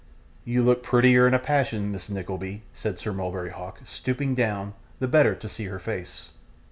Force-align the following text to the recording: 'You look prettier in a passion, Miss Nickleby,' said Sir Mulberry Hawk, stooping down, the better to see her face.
'You 0.43 0.63
look 0.63 0.81
prettier 0.81 1.27
in 1.27 1.35
a 1.35 1.37
passion, 1.37 1.91
Miss 1.91 2.09
Nickleby,' 2.09 2.63
said 2.73 2.97
Sir 2.97 3.13
Mulberry 3.13 3.51
Hawk, 3.51 3.81
stooping 3.85 4.33
down, 4.33 4.73
the 4.97 5.07
better 5.07 5.35
to 5.35 5.47
see 5.47 5.65
her 5.65 5.77
face. 5.77 6.29